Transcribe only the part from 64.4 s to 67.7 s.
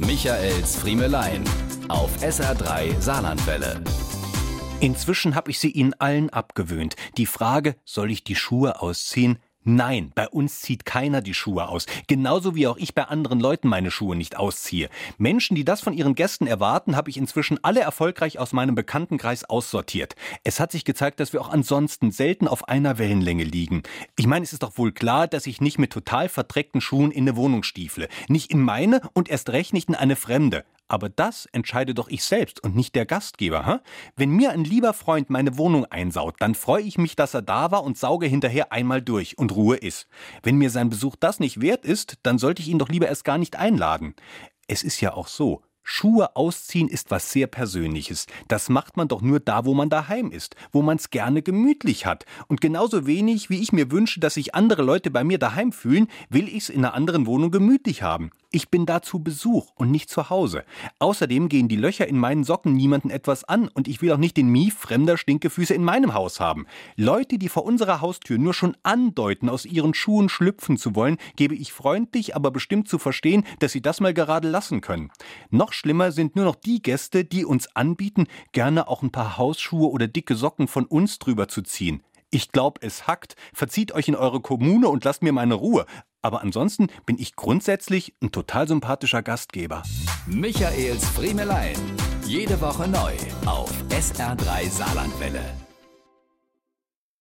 Mief fremder Stinkefüße in meinem Haus haben. Leute, die vor